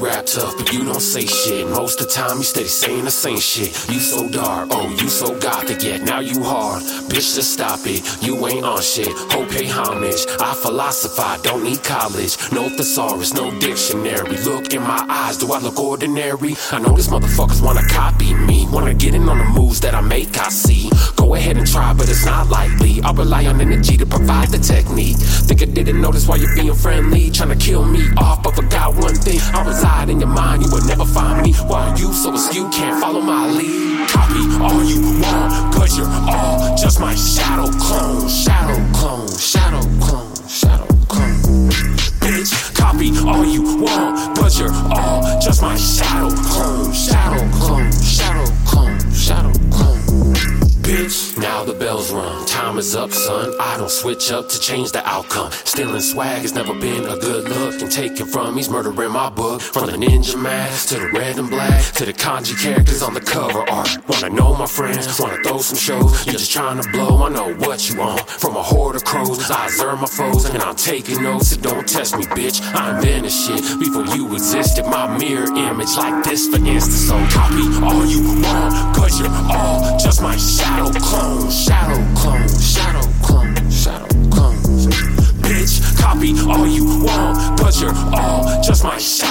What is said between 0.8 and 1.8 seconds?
don't say shit.